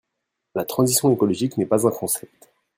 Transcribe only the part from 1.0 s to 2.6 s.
écologique n’est pas un concept.